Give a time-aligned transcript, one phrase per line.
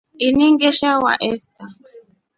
[0.27, 1.65] Ini ngeshawa esta.